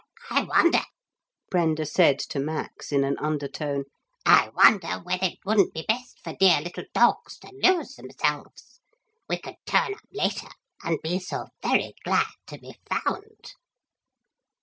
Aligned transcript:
'I 0.31 0.45
wonder,' 0.45 0.85
Brenda 1.51 1.85
said 1.85 2.17
to 2.31 2.39
Max 2.39 2.91
in 2.91 3.03
an 3.03 3.19
undertone, 3.19 3.83
'I 4.25 4.49
wonder 4.55 4.99
whether 5.03 5.25
it 5.27 5.37
wouldn't 5.45 5.75
be 5.75 5.85
best 5.87 6.17
for 6.23 6.33
dear 6.33 6.59
little 6.59 6.85
dogs 6.91 7.37
to 7.37 7.51
lose 7.61 7.97
themselves? 7.97 8.79
We 9.29 9.37
could 9.37 9.57
turn 9.67 9.93
up 9.93 9.99
later, 10.11 10.49
and 10.83 10.99
be 11.03 11.19
so 11.19 11.49
very 11.61 11.93
glad 12.03 12.25
to 12.47 12.57
be 12.57 12.79
found.' 12.91 13.53